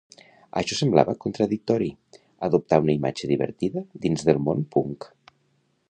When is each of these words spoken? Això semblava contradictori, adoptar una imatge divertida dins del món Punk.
Això 0.61 0.77
semblava 0.77 1.13
contradictori, 1.25 1.89
adoptar 2.49 2.81
una 2.87 2.97
imatge 2.97 3.31
divertida 3.33 3.85
dins 4.07 4.27
del 4.31 4.43
món 4.49 4.69
Punk. 4.77 5.11